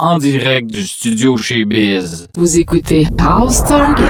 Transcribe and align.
en 0.00 0.18
direct 0.18 0.70
du 0.70 0.86
studio 0.86 1.36
chez 1.36 1.64
Biz. 1.64 2.28
Vous 2.36 2.56
écoutez 2.58 3.08
House 3.18 3.64
Target. 3.64 4.04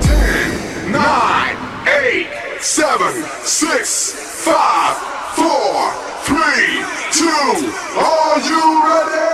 10, 0.00 0.08
9, 0.92 1.00
8, 1.86 2.26
7, 2.60 2.84
6, 3.44 4.14
5, 4.44 4.52
4, 5.36 5.46
3, 6.26 6.38
2, 7.12 7.24
are 7.98 8.38
you 8.46 8.82
ready? 8.84 9.24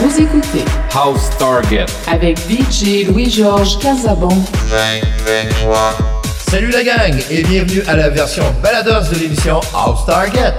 Vous 0.00 0.20
écoutez 0.20 0.64
House 0.94 1.28
Target. 1.38 1.86
avec 2.06 2.38
DJ 2.48 3.06
Louis-Georges 3.08 3.78
Casabon. 3.78 4.28
Salut 6.48 6.70
la 6.70 6.84
gang 6.84 7.12
et 7.28 7.42
bienvenue 7.42 7.82
à 7.88 7.96
la 7.96 8.08
version 8.08 8.44
baladeuse 8.62 9.10
de 9.10 9.16
l'émission 9.16 9.60
House 9.74 10.06
Target. 10.06 10.56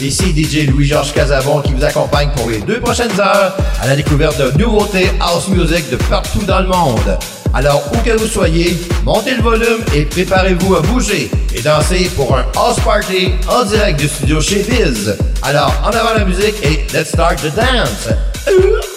Ici 0.00 0.32
DJ 0.32 0.68
Louis-Georges 0.68 1.12
Casabon 1.12 1.60
qui 1.60 1.72
vous 1.72 1.84
accompagne 1.84 2.30
pour 2.36 2.48
les 2.48 2.60
deux 2.60 2.78
prochaines 2.80 3.18
heures 3.18 3.56
à 3.82 3.86
la 3.86 3.96
découverte 3.96 4.38
de 4.38 4.56
nouveautés 4.56 5.10
house 5.20 5.48
music 5.48 5.90
de 5.90 5.96
partout 5.96 6.44
dans 6.46 6.60
le 6.60 6.68
monde. 6.68 7.18
Alors 7.52 7.82
où 7.92 7.96
que 7.98 8.16
vous 8.16 8.28
soyez, 8.28 8.78
montez 9.04 9.34
le 9.34 9.42
volume 9.42 9.84
et 9.92 10.04
préparez-vous 10.04 10.76
à 10.76 10.80
bouger 10.82 11.30
et 11.54 11.60
danser 11.62 12.10
pour 12.16 12.36
un 12.36 12.44
house 12.56 12.78
party 12.84 13.32
en 13.48 13.64
direct 13.64 13.98
du 13.98 14.08
studio 14.08 14.40
chez 14.40 14.62
Biz. 14.62 15.16
Alors 15.42 15.74
en 15.84 15.88
avant 15.88 16.14
la 16.16 16.24
musique 16.24 16.54
et 16.62 16.86
let's 16.96 17.08
start 17.08 17.38
the 17.42 17.54
dance. 17.56 18.93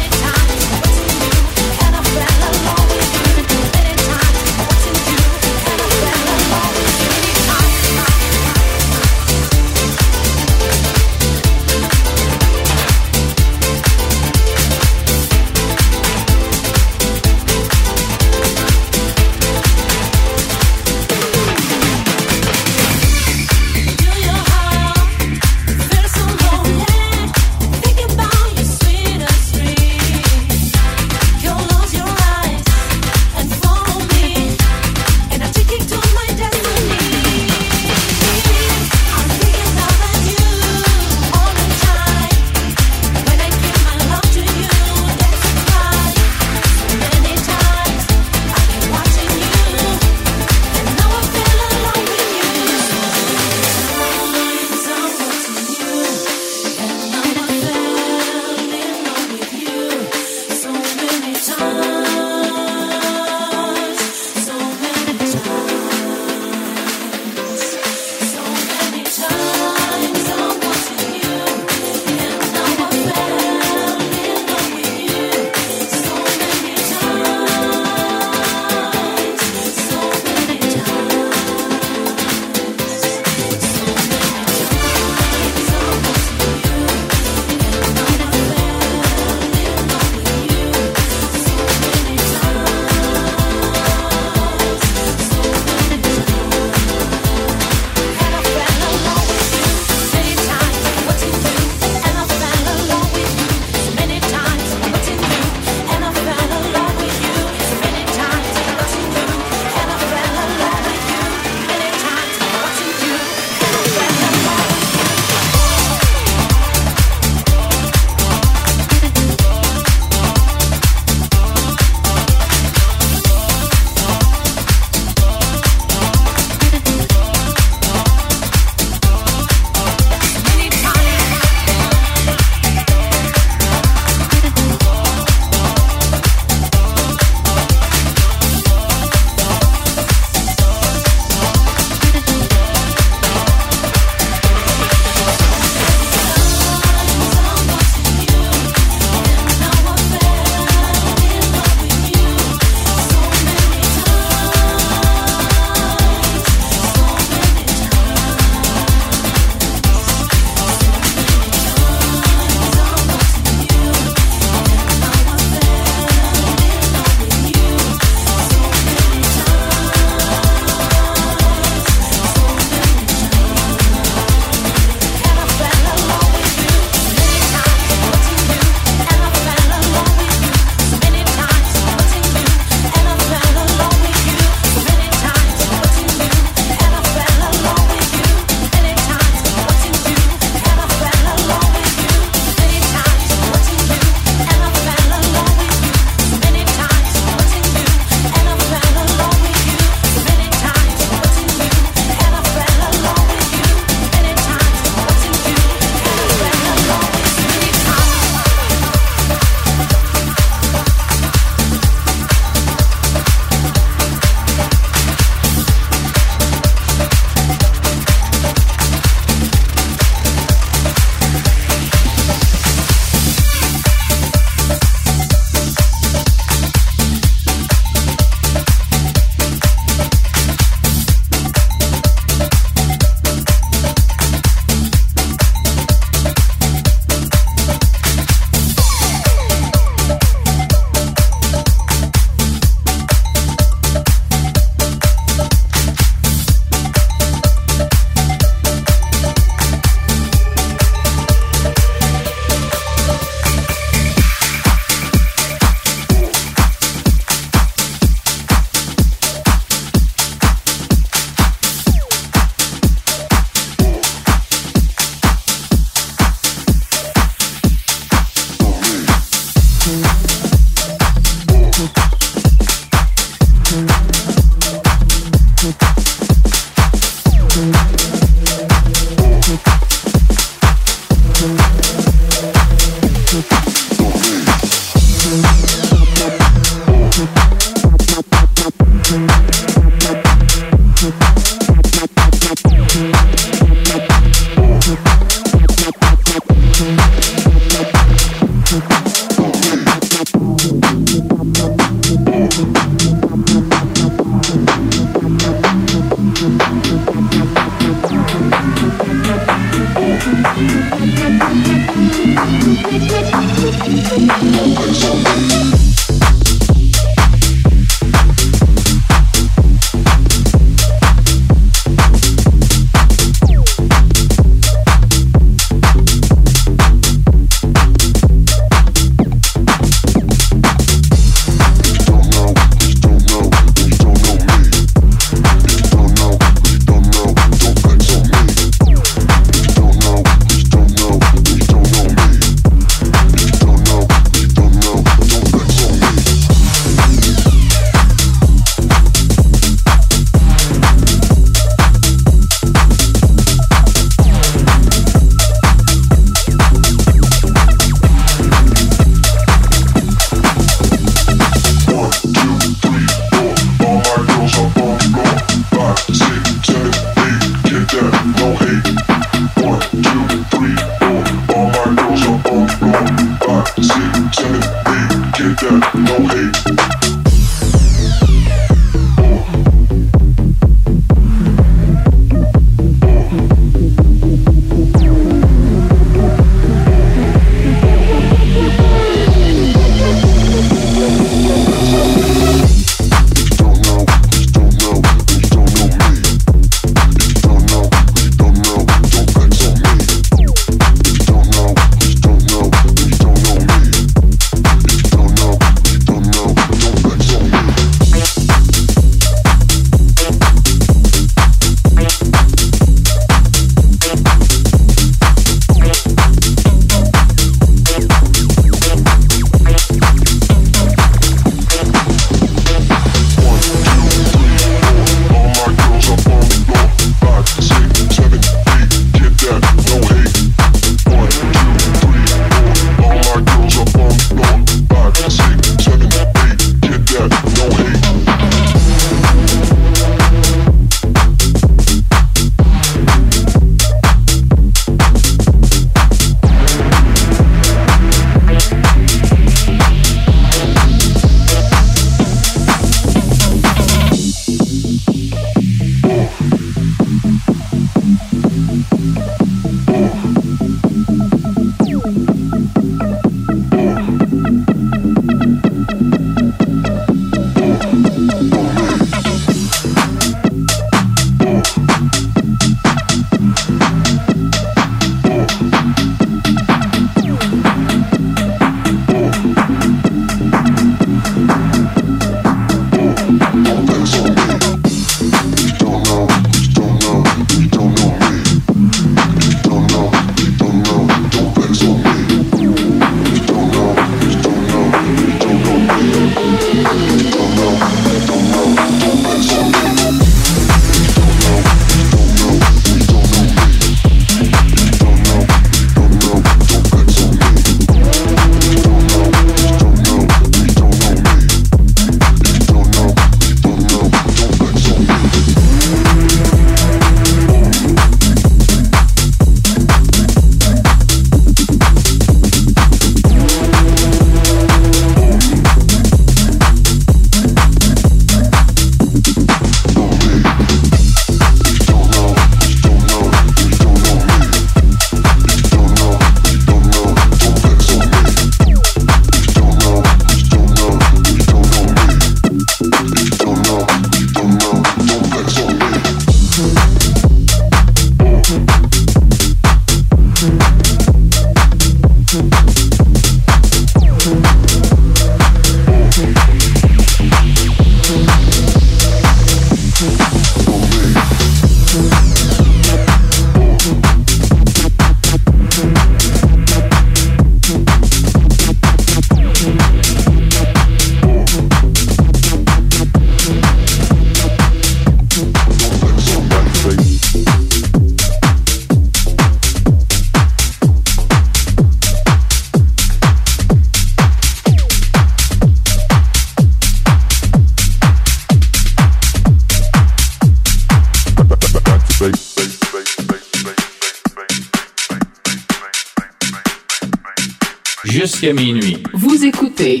Jusqu'à 598.38 598.52
minuit. 598.52 598.96
Vous 599.14 599.44
écoutez 599.44 600.00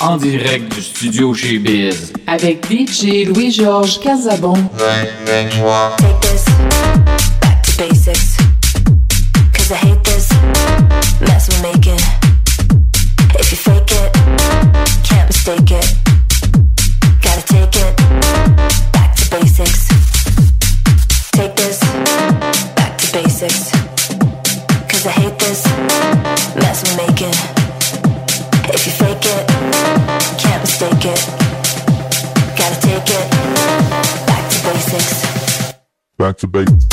En 0.00 0.16
direct 0.16 0.74
du 0.74 0.82
studio 0.82 1.32
chez 1.32 1.58
Biz. 1.58 2.12
avec 2.26 2.66
DJ 2.70 3.26
Louis-Georges 3.26 4.00
Casabon. 4.00 4.54
to 36.38 36.46
be. 36.46 36.87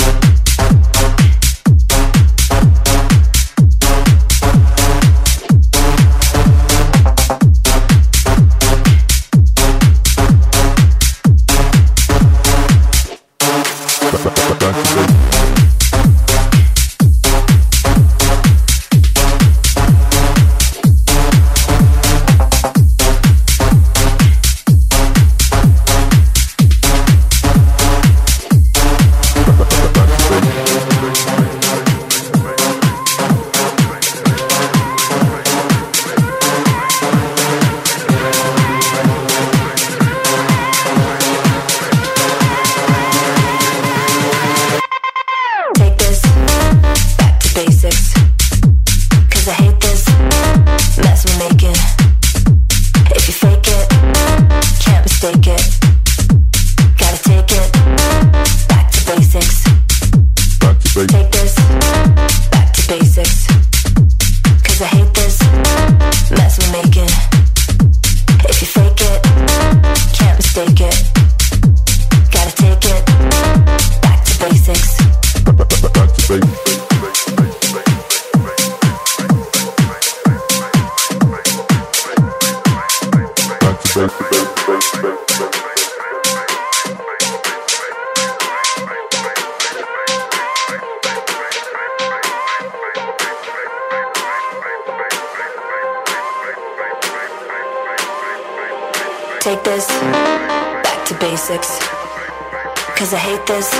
I 103.15 103.17
hate 103.17 103.47
this 103.47 103.71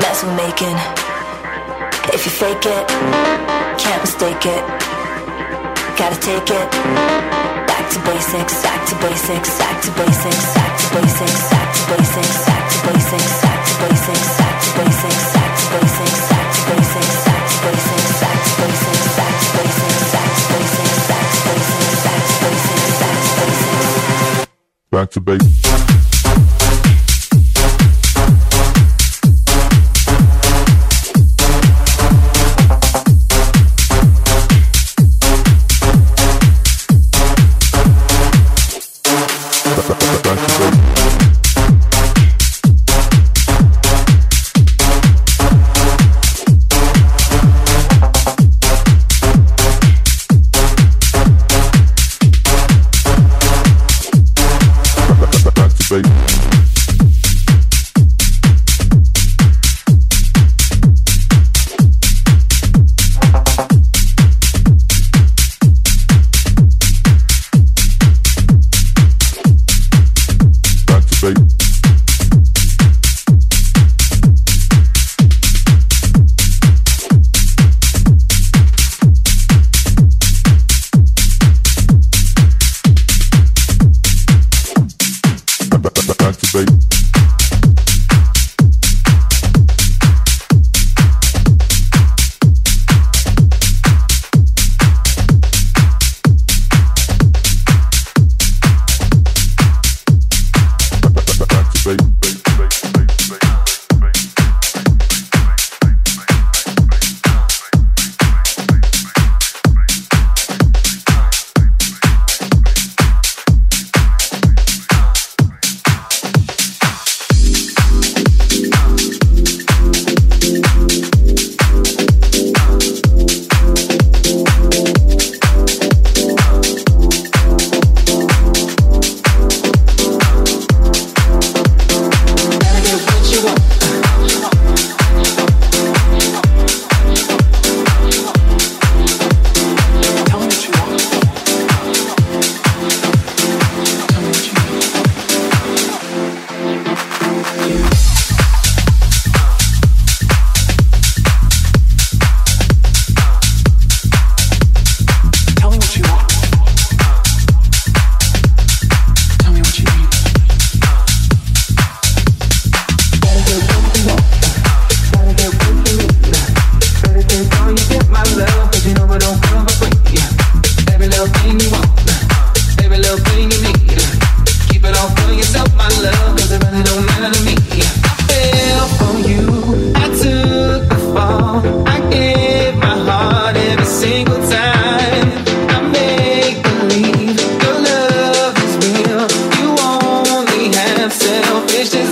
mess 0.00 0.24
we're 0.24 0.40
making. 0.40 0.72
If 2.16 2.24
you 2.24 2.32
fake 2.32 2.64
it, 2.64 2.84
can't 3.76 4.00
mistake 4.00 4.40
it. 4.40 4.64
Gotta 6.00 6.16
take 6.16 6.48
it 6.48 6.68
back 7.68 7.84
to 7.92 8.00
basics, 8.08 8.56
back 8.64 8.88
to 8.88 8.96
basics, 9.04 9.52
back 9.60 9.76
to 9.84 9.90
basics, 10.00 10.48
back 10.56 10.72
to 10.80 10.86
basics, 10.96 11.38
back 11.52 11.68
to 11.76 11.82
basics, 11.92 12.36
back 12.48 12.64
to 12.72 12.78
basics, 12.88 13.36
back 13.44 13.60
to 13.68 13.76
basics, 13.84 14.32
back 14.40 14.56
to 14.56 14.72
basics, 14.72 15.20
back 15.28 15.44
to 15.44 15.68
basics, 15.68 16.24
back 16.32 16.48
to 16.48 16.48
basics, 16.48 16.48
back 16.48 16.48
to 16.48 16.72
basics, 16.72 18.16
back 18.16 18.38
to 18.38 18.48
basics, 18.48 19.12
back 19.12 19.28
to 19.28 19.44
basics, 19.44 19.84
back 19.84 20.24
to 20.24 20.48
basics, 20.48 21.04
back 21.04 21.28
to 21.28 21.44
basics, 21.44 22.00
back 22.00 22.24
to 22.24 22.36
basics, 22.40 22.96
back 22.96 23.18
to 23.20 23.36
basics. 23.44 24.48
Back 24.88 25.10
to 25.10 25.20
basics. 25.20 25.87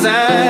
I 0.07 0.46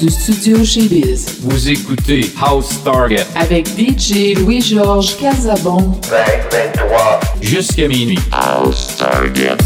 du 0.00 0.08
studio 0.08 0.64
chez 0.64 0.82
Biz. 0.82 1.38
Vous 1.42 1.68
écoutez 1.68 2.30
House 2.40 2.84
Target 2.84 3.26
avec 3.34 3.66
DJ 3.76 4.38
Louis-Georges 4.38 5.16
Casabon. 5.16 5.98
2023. 6.08 7.20
Jusqu'à 7.40 7.88
minuit. 7.88 8.18
House 8.30 8.96
Target. 8.96 9.56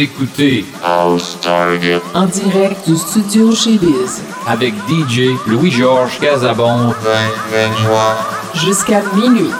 Écoutez 0.00 0.64
House 0.82 1.36
Target. 1.42 2.00
En 2.14 2.24
direct 2.24 2.88
du 2.88 2.96
studio 2.96 3.54
chez 3.54 3.76
Biz. 3.76 4.22
avec 4.46 4.72
DJ 4.88 5.36
Louis-Georges 5.46 6.18
Casabon. 6.18 6.94
Jusqu'à 8.54 9.02
minuit. 9.14 9.50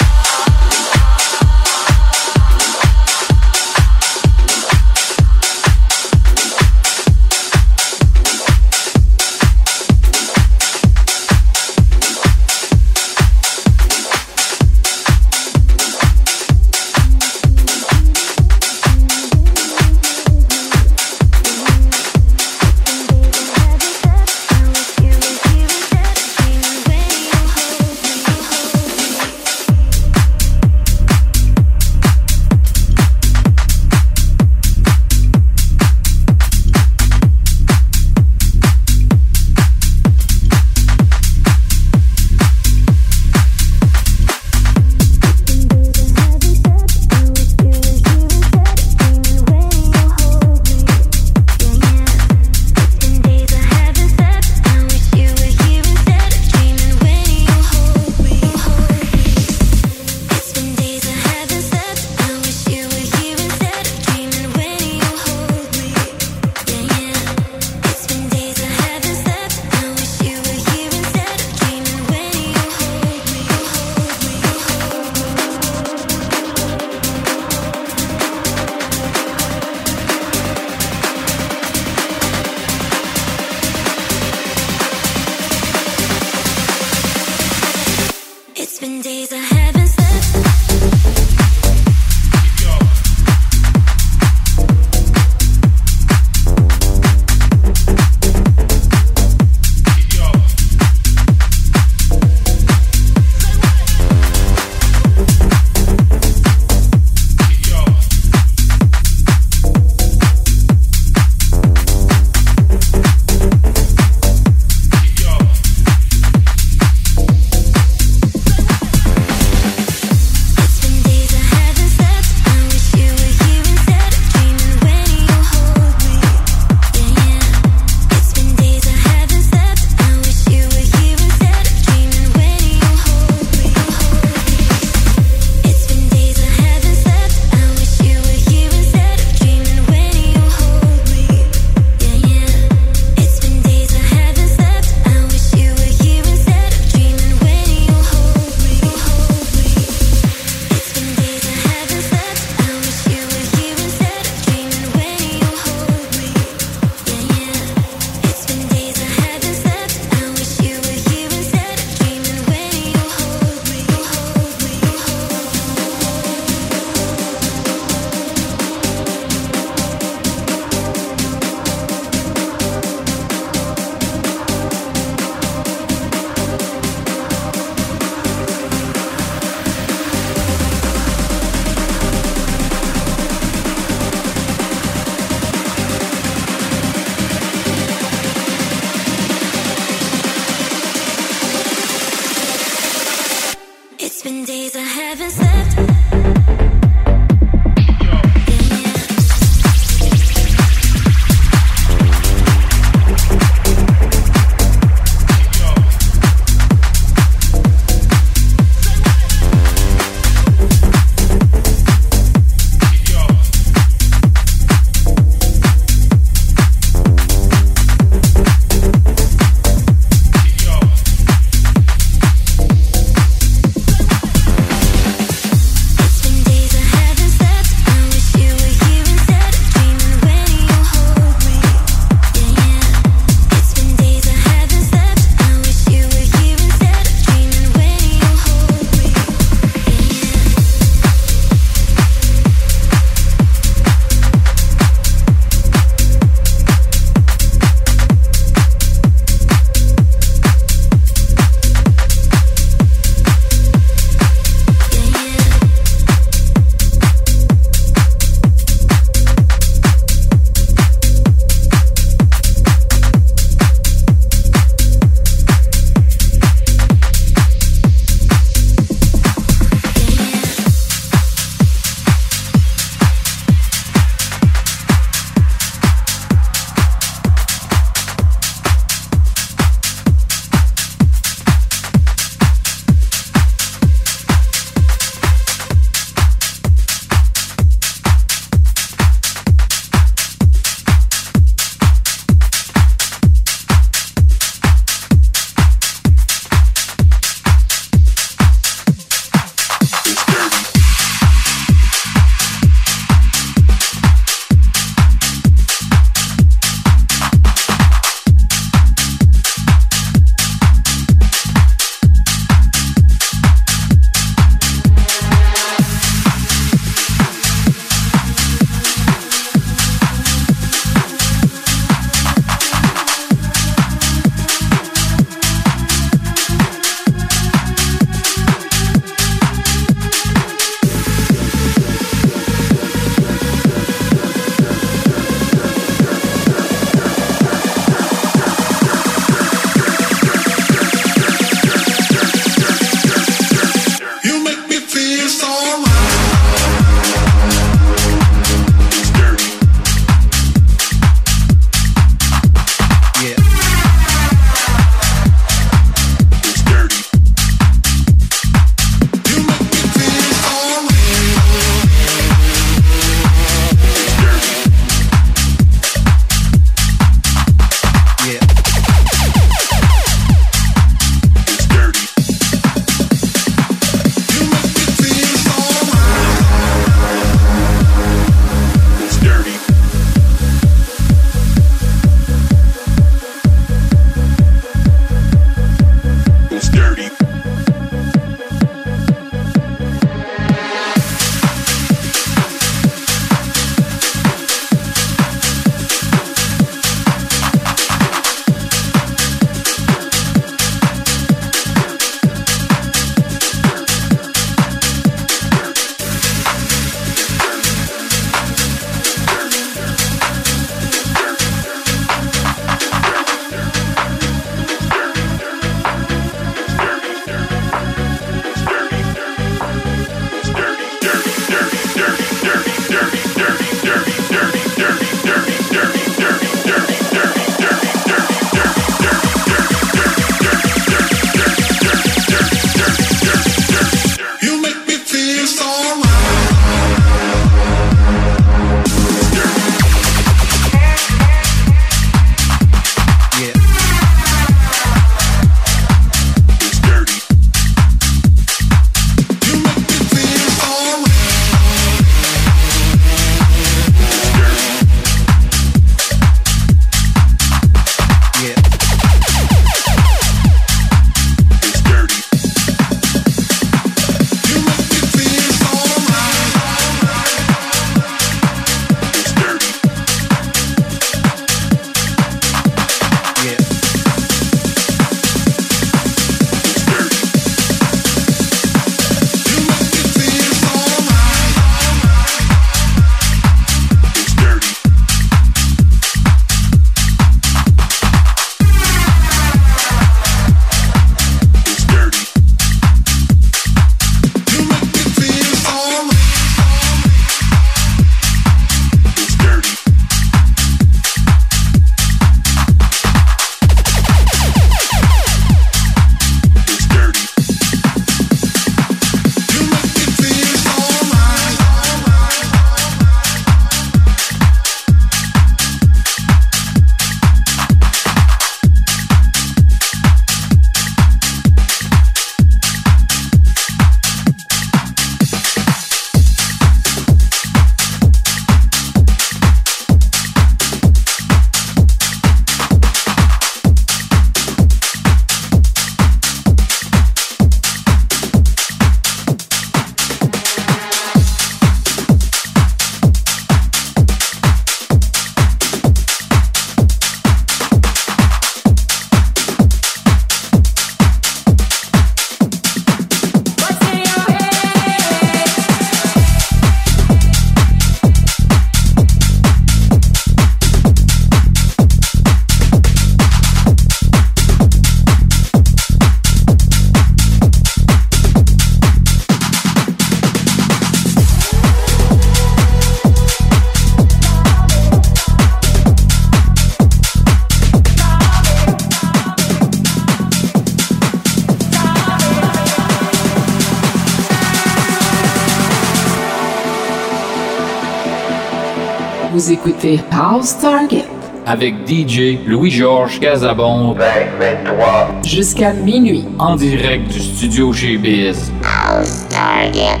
House 590.18 590.56
Target. 590.58 591.04
Avec 591.44 591.74
DJ 591.86 592.38
Louis-Georges 592.46 593.20
Casabon. 593.20 593.94
2023. 593.94 595.10
Jusqu'à 595.22 595.74
minuit. 595.74 596.24
En 596.38 596.56
direct 596.56 597.12
du 597.12 597.20
studio 597.20 597.70
chez 597.70 597.98
Biz. 597.98 598.50
House 598.64 599.28
Target. 599.28 600.00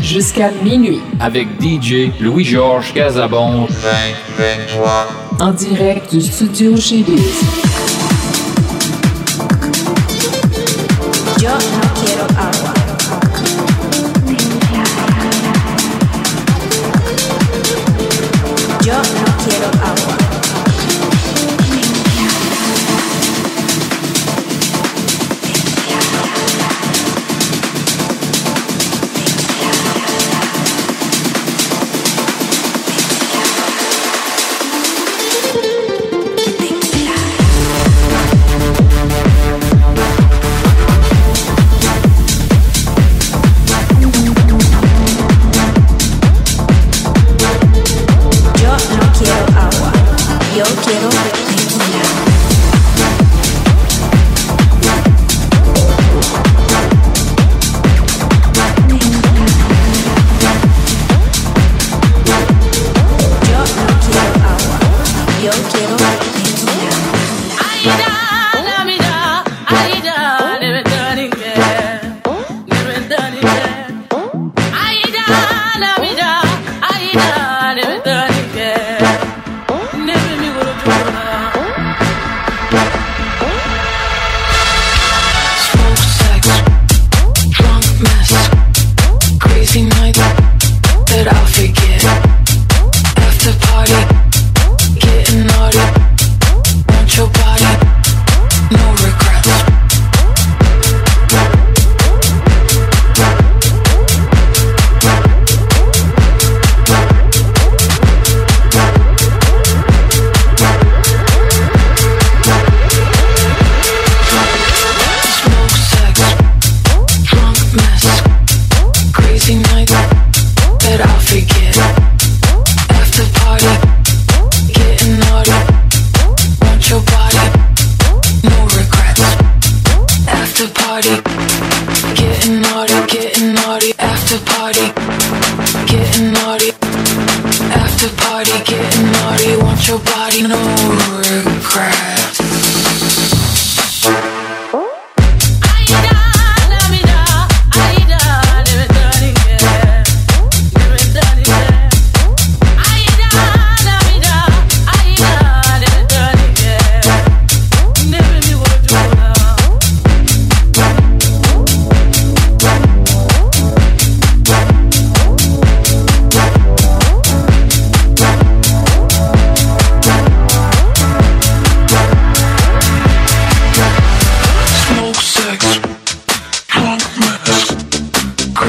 jusqu'à 0.00 0.50
minuit. 0.62 1.00
avec 1.20 1.46
DJ 1.60 2.10
Louis-Georges 2.20 2.92
Casabon. 2.92 3.66
En 5.38 5.52
direct 5.52 6.14
du 6.14 6.20
studio 6.20 6.76
chez 6.76 7.02
Biz. 7.02 7.71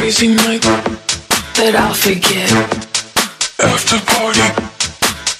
crazy 0.03 0.27
night 0.27 0.61
that 1.55 1.75
I'll 1.79 1.93
forget. 1.93 2.51
After 3.63 3.99
party, 4.11 4.47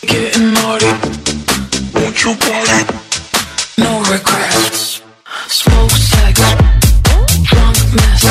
getting 0.08 0.54
naughty. 0.54 0.88
Won't 1.94 2.24
you 2.24 2.32
party? 2.40 2.80
No 3.78 4.00
regrets. 4.10 5.02
Smoke 5.50 5.92
sex, 5.92 6.40
drunk 7.44 7.78
mess. 7.92 8.24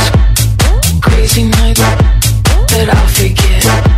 Crazy 1.03 1.45
night 1.45 1.77
that 1.77 2.89
I'll 2.89 3.09
forget. 3.09 3.92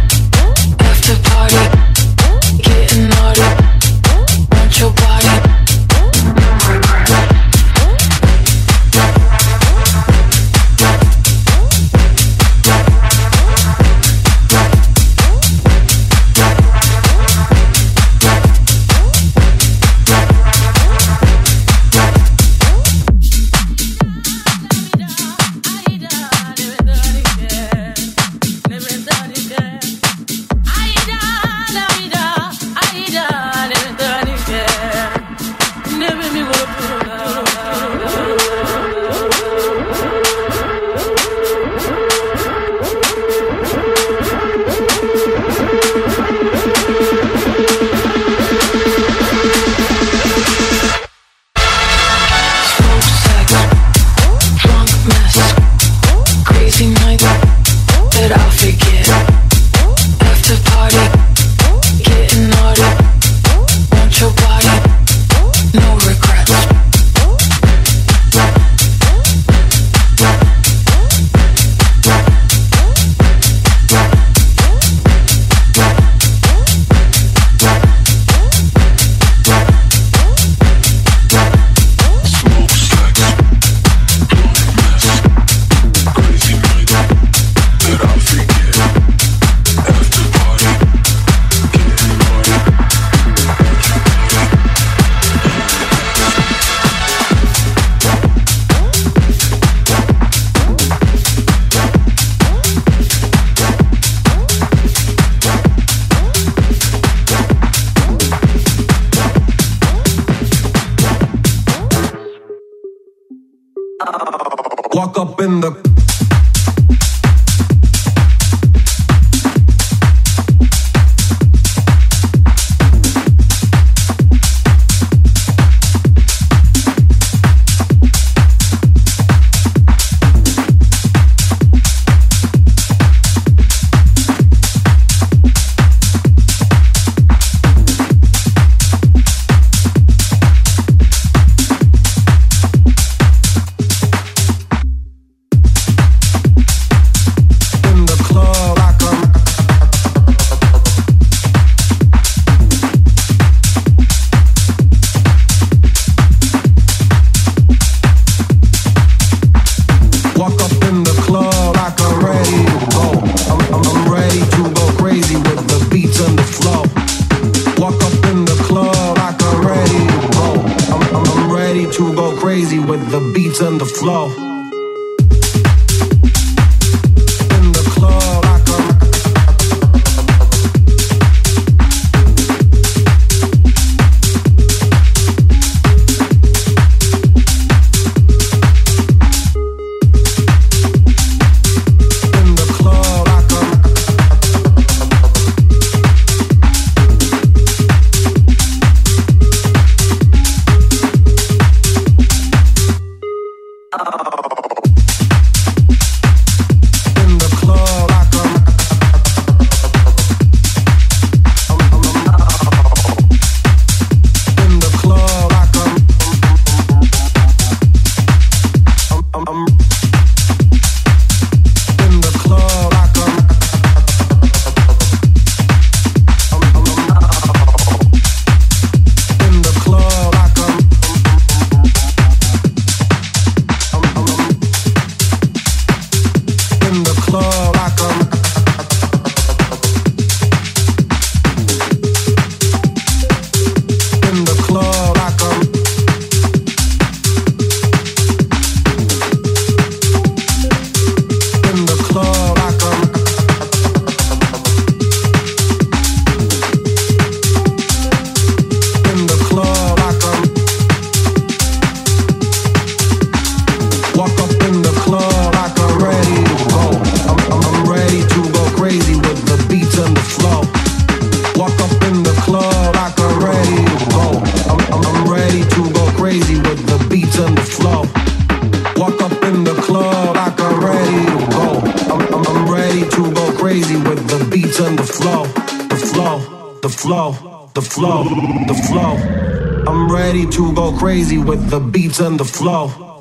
With 291.44 291.70
the 291.70 291.80
beats 291.80 292.20
and 292.20 292.38
the 292.40 292.44
flow. 292.44 293.13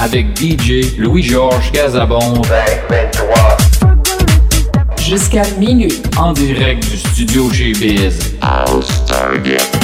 Avec 0.00 0.38
DJ 0.38 0.96
Louis-Georges 0.98 1.70
Casabon. 1.72 2.32
2023. 2.32 3.56
Jusqu'à 4.98 5.42
minuit. 5.58 6.02
En 6.16 6.32
direct 6.32 6.88
du 6.88 6.96
studio. 6.96 7.50
House 8.40 9.04
Target. 9.06 9.81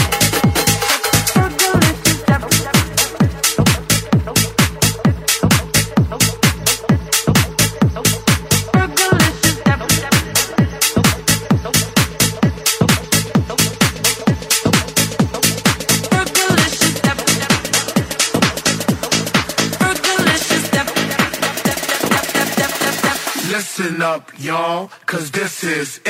Cause 25.06 25.30
this 25.30 25.64
is 25.64 26.00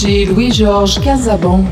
DJ 0.00 0.24
Louis-Georges 0.28 0.96
Casabon. 0.98 1.68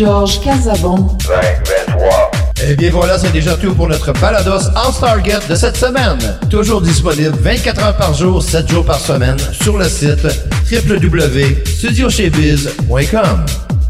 Georges 0.00 0.40
Casabon. 0.40 0.96
2023. 0.96 2.30
Et 2.66 2.74
bien 2.74 2.90
voilà, 2.90 3.16
c'est 3.18 3.32
déjà 3.32 3.54
tout 3.54 3.74
pour 3.74 3.86
notre 3.86 4.14
Balados 4.14 4.70
en 4.74 4.90
Stargate 4.90 5.46
de 5.46 5.54
cette 5.54 5.76
semaine. 5.76 6.16
Toujours 6.48 6.80
disponible 6.80 7.36
24 7.38 7.84
heures 7.84 7.98
par 7.98 8.14
jour, 8.14 8.42
7 8.42 8.70
jours 8.70 8.86
par 8.86 8.98
semaine 8.98 9.36
sur 9.52 9.76
le 9.76 9.86
site 9.86 10.26
www.studiochezbiz.com. 10.72 13.44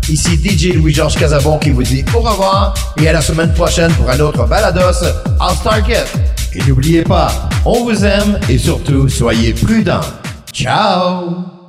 Ici 0.09 0.37
DJ 0.37 0.75
Louis-Georges 0.75 1.15
Casabon 1.15 1.59
qui 1.59 1.71
vous 1.71 1.85
dit 1.85 2.05
au 2.13 2.19
revoir 2.19 2.75
et 3.01 3.09
à 3.09 3.13
la 3.13 3.21
semaine 3.21 3.53
prochaine 3.53 3.93
pour 3.93 4.11
un 4.11 4.19
autre 4.19 4.49
Balados 4.49 4.95
Star 4.95 5.55
Stargate. 5.61 6.13
Et 6.55 6.63
n'oubliez 6.65 7.05
pas, 7.05 7.31
on 7.65 7.85
vous 7.85 8.05
aime 8.05 8.41
et 8.49 8.59
surtout, 8.59 9.09
soyez 9.09 9.53
prudents. 9.53 10.01
Ciao! 10.53 11.60